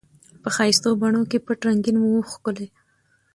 [0.41, 2.67] په ښایستو بڼو کي پټ رنګین وو ښکلی